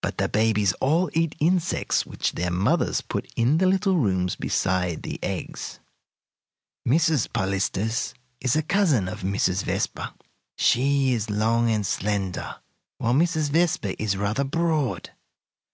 [0.00, 5.02] But the babies all eat insects which their mothers put in the little rooms beside
[5.02, 5.80] the eggs.
[6.88, 7.28] "Mrs.
[7.30, 9.64] Polistes is a cousin of Mrs.
[9.64, 10.14] Vespa.
[10.56, 12.56] She is long and slender,
[12.96, 13.50] while Mrs.
[13.50, 15.10] Vespa is rather broad.